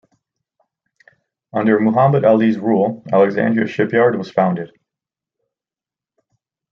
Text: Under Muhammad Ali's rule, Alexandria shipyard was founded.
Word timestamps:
Under 1.53 1.79
Muhammad 1.79 2.25
Ali's 2.25 2.57
rule, 2.57 3.03
Alexandria 3.13 3.67
shipyard 3.67 4.17
was 4.17 4.31
founded. 4.31 4.71